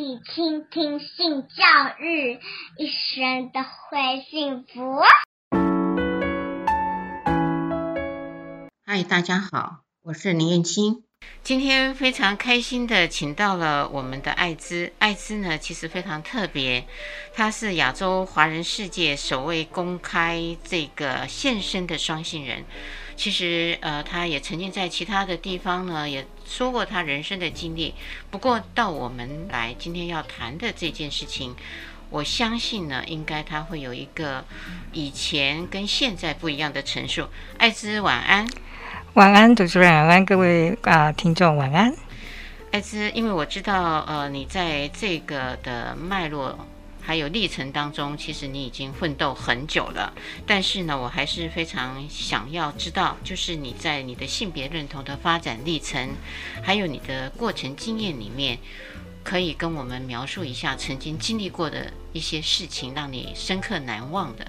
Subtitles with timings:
[0.00, 1.62] 起倾听性教
[1.98, 2.40] 育，
[2.78, 5.02] 一生都会幸福。
[8.86, 11.04] 嗨，大家好，我是林燕青。
[11.42, 14.90] 今天非常开心的请到了我们的艾滋。
[14.98, 16.86] 艾滋呢，其实非常特别，
[17.34, 22.64] 她是亚洲华人世界首位公开这个现身的双性人。
[23.16, 27.94] 其实，呃，他也曾经在其他的地方呢，也说过他人生的经历。
[28.28, 31.54] 不过，到我们来今天要谈的这件事情，
[32.10, 34.44] 我相信呢，应该他会有一个
[34.92, 37.28] 以前跟现在不一样的陈述。
[37.56, 38.46] 艾姿，晚安。
[39.14, 41.94] 晚安，主持人，晚安，各位啊、呃，听众，晚安。
[42.72, 46.58] 艾姿，因为我知道，呃，你在这个的脉络
[47.00, 50.12] 还有历程当中，其实你已经奋斗很久了。
[50.46, 56.10] 但是呢，我还是非常想要知道，就是你在你的性别认同的发展历程，
[56.62, 58.58] 还有你的过程经验里面，
[59.24, 64.46] 可以跟我们描述一下曾经经历过的一些事情，让你深刻难忘的。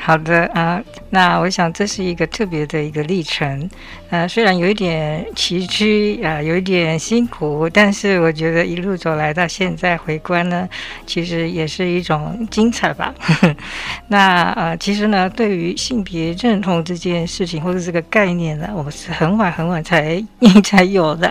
[0.00, 3.68] 好的啊，那我想这是一个特别的一个历程，
[4.08, 10.66] 呃，虽然有一点崎岖啊，有一点辛苦，但是我觉得一路走来到现在回观呢，
[11.04, 13.12] 其实也是一种精彩吧。
[14.08, 20.24] 那呃，其实呢，对于性别认同这件事情或者这个概念呢，我是很晚很晚才
[20.64, 21.30] 才有的，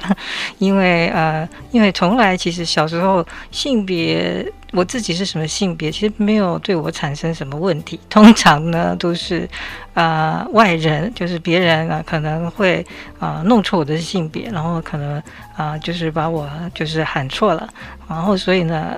[0.59, 4.45] 因为呃，因为从来其实小时候性别。
[4.73, 7.99] 我自己是什么性别，其实没有对我产生什么问题。
[8.09, 9.49] 通常呢，都是
[9.97, 12.85] 啊、呃，外人，就是别人啊，可能会
[13.19, 15.21] 啊、呃、弄错我的性别，然后可能
[15.55, 17.67] 啊、就是把我就是喊错了。
[18.07, 18.97] 然后所以呢，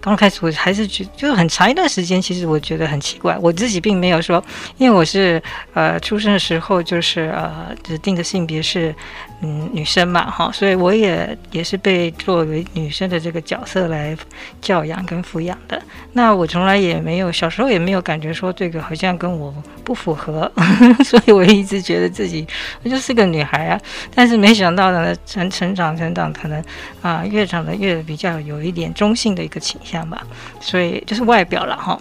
[0.00, 3.36] 刚开始我还是觉，就是很长一段时间，其实我觉得很奇怪。
[3.40, 4.42] 我自己并没有说，
[4.76, 8.94] 因为我是呃出生的时候就是呃指定的性别是
[9.40, 14.16] 嗯女生嘛，哈，所以我也也是被作为女生的这个角色来
[14.60, 15.00] 教养。
[15.10, 20.39] 跟抚养的，那我从来也没有，小时候也没有感觉说这个好像跟我不符合，
[21.04, 22.46] 所以我一直觉得自己
[22.82, 23.80] 我就是个女孩啊。
[24.14, 26.62] 但是没想到呢，成成长成长，可能
[27.02, 30.22] 啊越长得越比较有一点中性的一个倾向吧，
[30.60, 32.00] 所以就是外表了哈。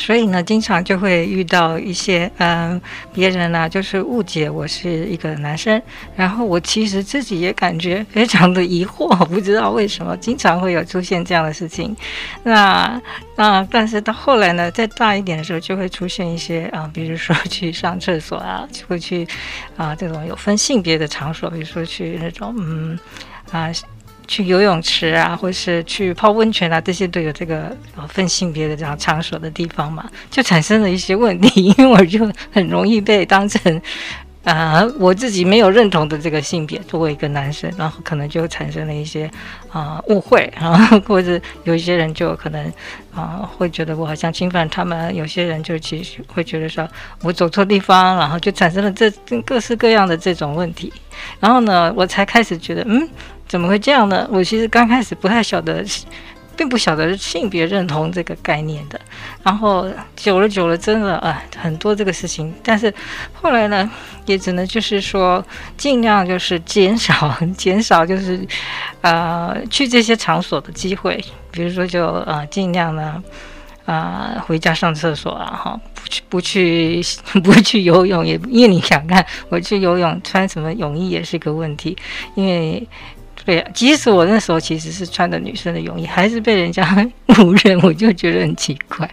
[0.00, 2.80] 所以呢，经常就会遇到一些嗯，
[3.12, 5.80] 别人呢、就是误解我是一个男生，
[6.16, 11.94] 然后我其实自己也感觉非常的疑惑，不知道为什么经常会有出现这样的事情。
[12.42, 13.00] 那
[13.36, 19.28] 那但是到后来呢，再大一点的时候，就会出现一些啊，比如说去上厕所啊， 就会去
[19.76, 22.98] 啊这种有分性别的场所，比如说去那种嗯
[23.52, 23.70] 啊。
[24.30, 27.76] 去游泳池啊，或是去泡温泉啊，这些都有这个
[28.08, 33.82] 分性别的这样场所的地方嘛，就产生了一些问题， 因为我就很容易被当成
[34.42, 39.30] 啊、我自己没有认同的这个性别作为一个男生，然后可能就产生了一些
[39.70, 42.72] 啊、误会，然后 或者有一些人就可能
[43.14, 46.88] 啊、会觉得我好像侵犯他们，有些人就其实会觉得说
[47.22, 49.10] 我走错地方，然后就产生了这
[49.44, 50.92] 各式各样的这种问题，
[51.38, 53.08] 然后呢，我才开始觉得嗯。
[53.46, 54.28] 怎么会这样呢？
[54.30, 55.84] 我其实刚开始不太晓得，
[56.60, 59.00] 并不晓得性别认同这个概念的。
[59.42, 62.52] 然后久了久了，真的啊，很多这个事情。
[62.62, 62.92] 但是
[63.32, 63.90] 后来呢，
[64.26, 65.42] 也只能就是说，
[65.78, 68.46] 尽量就是减少 减少，就是
[69.00, 71.18] 呃去这些场所的机会。
[71.50, 73.24] 比如说就，就呃尽量呢
[73.86, 77.02] 啊、回家上厕所啊，哈，不去不去
[77.42, 81.96] 不去游泳，也因为你想看我去游泳穿什么泳衣也是个问题，
[82.34, 82.86] 因为。
[83.44, 86.84] 对，即使我那时候其实是穿的女生的泳衣，还是被人家
[87.42, 89.10] 误认，我就觉得很奇怪。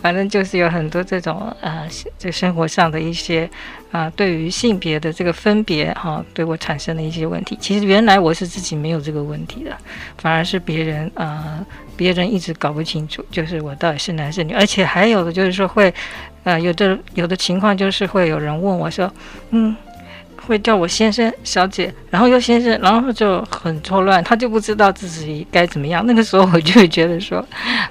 [0.00, 1.88] 反正就是有很多这种呃，
[2.18, 3.48] 这生活上的一些
[3.90, 7.56] 啊、对于性别的这个分别哈、对我产生了一些问题。
[7.60, 9.76] 其实原来我是自己没有这个问题的，
[10.18, 11.64] 反而是别人啊、
[11.96, 14.52] 别人一直搞不清楚，就是我到底是男是女。
[14.52, 15.94] 而且还有的就是说会，
[16.42, 19.10] 呃，有的有的情况就是会有人问我说，
[19.50, 19.74] 嗯。
[20.46, 26.04] 会叫我先生、小姐，然后又先生，然后就很错乱，他就不知道自己该怎么样。
[26.06, 27.44] 那个时候我就会觉得说，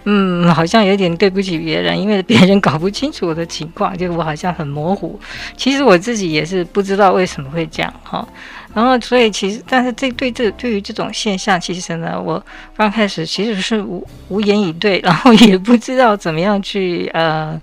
[0.05, 5.19] 嗯，好像有点对不起别人，因为别人搞不清楚我的情况，就我好像很模糊。
[5.57, 8.27] 其实我自己也是不知道为什么会这样哈。
[8.73, 12.43] 然后，所以其实，但是这对这对于这种现象，其实呢，我
[12.75, 17.61] 刚开始其实是无无言以对，然后也不知道怎么样去呃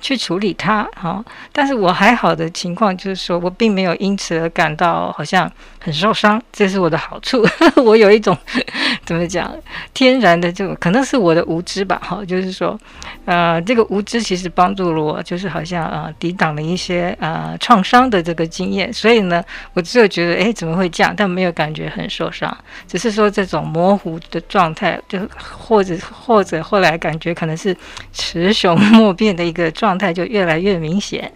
[0.00, 1.24] 去处理它哈。
[1.52, 5.50] 但是我还好的情况就是说，我并没有因此而感到好像
[5.80, 7.44] 很受伤，这是我的好处。
[7.82, 8.36] 我有一种
[9.04, 9.52] 怎么讲，
[9.92, 12.24] 天然的这种，可能是我的无知吧哈。
[12.24, 12.78] 就是说，
[13.24, 18.92] 呃，这个无知其实帮助了我，就是好像呃抵挡了一些呃创伤的这个经验。
[18.92, 19.42] 所以呢，
[19.72, 20.51] 我只有觉得哎。
[20.52, 21.14] 怎么会这样？
[21.16, 22.56] 但没有感觉很受伤，
[22.86, 27.76] 只是说这种模糊的状态，就或者或者后来感觉可能是
[28.12, 31.32] 雌雄莫辨的一个状态，就越来越明显。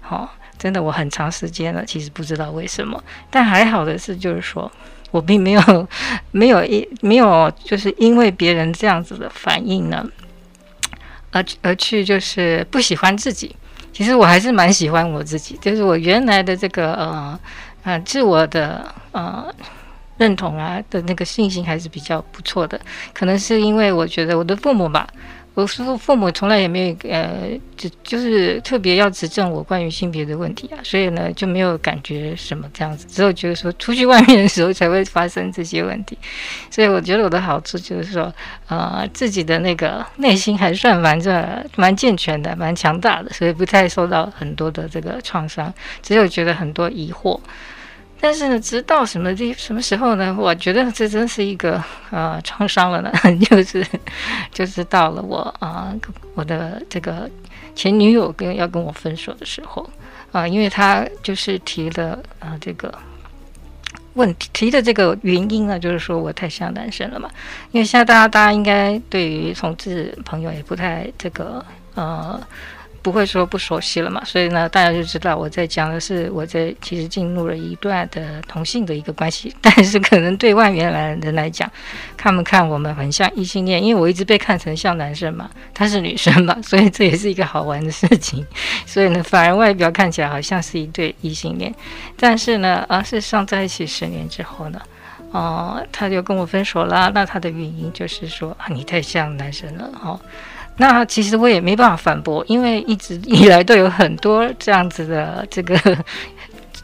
[0.00, 0.28] 好、哦，
[0.58, 4.70] 真的我很长时间了，其实不知道为什么，但还好的是，就是说
[5.10, 5.88] 我并没有
[6.30, 10.06] 没有一没有就是因为别人这样子的反应呢，
[11.30, 13.54] 而而去就是不喜欢自己。
[13.92, 17.38] 其实我还是蛮喜欢我自己，就是我原来的这个呃
[17.82, 19.52] 啊自我的呃
[20.18, 22.80] 认同啊的那个信心还是比较不错的，
[23.14, 25.08] 可能是因为我觉得我的父母吧。
[25.54, 36.16] 我说父母从来也没有呃，就就是特别要指正我关于性别的问题啊，所以呢就没有感觉什么这样子，只有觉得说出去外面的时候才会发生这些问题，
[36.70, 38.32] 所以我觉得我的好处就是说，
[38.68, 41.44] 呃，自己的那个内心还算蛮这
[41.76, 47.38] 蛮健全的，蛮强大的，所以不太受到很多的这个创伤，只有觉得很多疑惑。
[48.20, 50.36] 但是呢，直到什么地什么时候呢？
[50.38, 53.10] 我觉得这真是一个呃创伤了呢，
[53.48, 53.86] 就是
[54.52, 55.94] 就是到了我啊、
[56.34, 57.28] 我的这个
[57.74, 59.88] 前女友跟要跟我分手的时候
[60.32, 62.92] 啊、因为她就是提了啊、这个
[64.14, 67.30] 问题，提的这个原因呢，就是说我太像男生了嘛。
[67.72, 71.64] 因为现在大家大家应该对于同志朋友也不太这个
[71.94, 72.38] 呃。
[73.02, 81.70] 不会说不熟悉了嘛，所以呢，大家就知道我在讲的是我在其实进入了一段的同性的一个关系， 但是可能对外面来人来讲，
[82.16, 88.46] 看不看我们很像异性恋，因为我一直被看成像男生嘛，他是女生嘛， 所以这也是一个好玩的事情。
[88.84, 91.74] 所以呢，反而外表看起来好像是一对异性恋，
[92.16, 94.80] 但是呢，啊，事实上在一起十年之后呢，
[95.32, 97.10] 哦、他就跟我分手了。
[97.14, 100.20] 那他的原因就是说啊，你太像男生了，哦。
[100.80, 105.78] 那其实我也没办法反驳，因为一直以来都有很多这样子的这个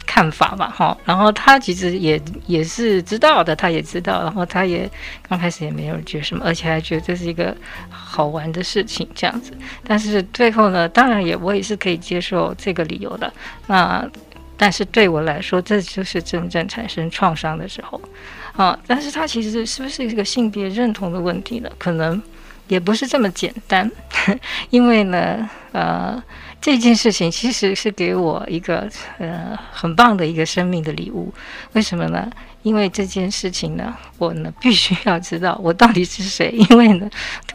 [0.04, 0.94] 看法嘛，哈。
[1.06, 4.86] 然后他其实也也是知道的，他也知道，然后他也
[5.26, 7.56] 刚开始也没有觉什么，而且还觉得这是一个
[7.88, 9.50] 好玩的事情这样子。
[9.82, 13.32] 但是最后呢，当然也我也是可以接受这个理由的。
[13.66, 14.06] 那
[14.58, 17.98] 但是对我来说，这就是真正产生创伤的时候
[18.52, 18.78] 啊。
[18.86, 21.70] 但是他其实是不是一个性别认同的问题呢？
[21.78, 22.22] 可能。
[22.68, 23.90] 也不是这么简单，
[24.70, 26.22] 因为呢，呃，
[26.60, 31.32] 这件事情其实是给我一个呃很棒的一个生命的礼物。
[31.72, 32.28] 为什么呢？
[32.62, 37.08] 因为这件事情呢，我呢必须要知道我到底是谁， 因为呢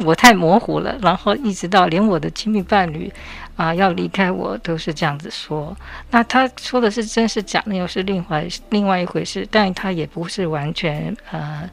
[0.05, 0.97] 我太模糊了。
[1.01, 3.11] 然后一直到连我的亲密伴侣
[3.57, 5.75] 啊、要离开我都是这样子说。
[6.09, 9.45] 那他说的是真是假，那又是另外另外一回事。
[9.51, 11.69] 但他也不是完全呃。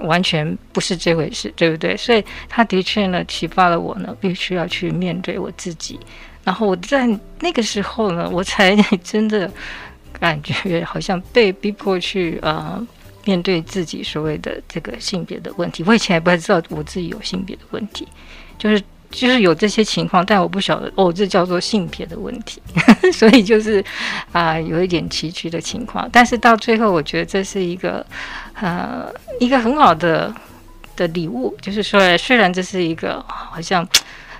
[0.00, 1.96] 完全不是这回事，对不对？
[1.96, 5.98] 所以他的确呢，启发了我呢，必须要去面对我自己。
[6.44, 7.06] 然后我在
[7.40, 8.74] 那个时候呢，我才
[9.04, 9.50] 真的
[10.18, 12.84] 感觉好像被逼迫去、呃、
[13.24, 15.84] 面对自己所谓的这个性别的问题。
[15.86, 18.08] 我以前还不太知道我自己有性别的问题，
[18.58, 18.82] 就是。
[19.12, 22.60] 就是有这些情况，但我不晓得哦，这叫做性别的问题，
[23.12, 23.84] 所以就是
[24.32, 26.08] 啊、有一点崎岖的情况。
[26.10, 28.04] 但是到最后，我觉得这是一个
[28.54, 29.06] 呃
[29.38, 30.34] 一个很好的
[30.96, 33.86] 的礼物，就是说，虽然这是一个好像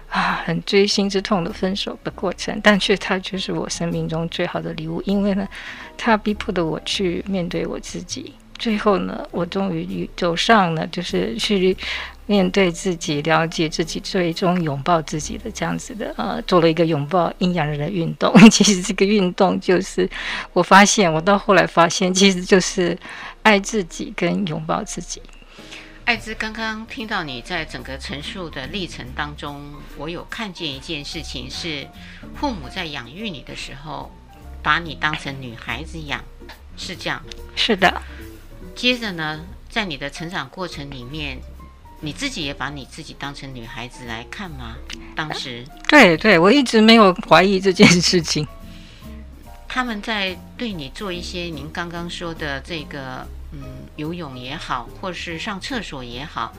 [0.09, 5.47] 啊很锥心之痛的分手的过程，但却它就是我生命中最好的礼物，因为呢，
[5.99, 8.33] 它逼迫的我去面对我自己。
[8.59, 11.77] 最后呢，我终于走上了，就是去。
[12.33, 18.33] 面对自己，了解自己，最终拥抱自己的这样子的，呃，做了一个拥抱阴阳人的运动。
[18.49, 20.09] 其实这个运动就是，
[20.55, 22.99] 我发现，我到后来发现，其实就是
[23.43, 25.21] 爱自己跟拥抱自己。
[26.07, 31.87] 艾芝，刚刚听到你在整个陈述的历程当中，我有看见一件事情是，
[32.35, 34.11] 父母在养育你的时候，
[34.63, 36.25] 把你当成女孩子养，
[36.79, 37.23] 是这样？
[37.55, 38.01] 是的。
[38.75, 41.37] 接着呢，在你的成长过程里面。
[42.05, 44.75] 你自己也把你自己当成女孩子来看吗？
[45.15, 48.47] 当时，对对，我一直没有怀疑这件事情。
[49.69, 53.63] 他们在对你做一些您刚刚说的这个，嗯，
[53.95, 56.53] 游泳也好，或是上厕所也好，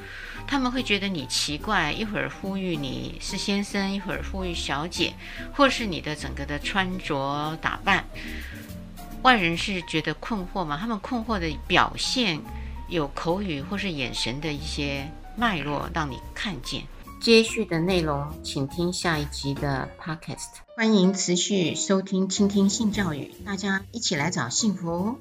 [0.48, 5.14] 他们会觉得你奇怪，一会儿呼吁你是先生，一会儿呼吁小姐，
[5.54, 8.06] 或是你的整个的穿着打扮，
[9.24, 10.78] 外人是觉得困惑吗？
[10.80, 12.40] 他们困惑的表现
[12.88, 15.06] 有口语或是眼神的一些。
[15.36, 16.84] 脉络让你看见。
[17.22, 20.60] 接续的内容，请听下一集的 Podcast。
[20.76, 25.18] 欢迎持续收听、倾听性教育，大家一起来找幸福。